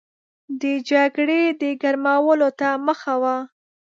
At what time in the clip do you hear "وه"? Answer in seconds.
3.21-3.35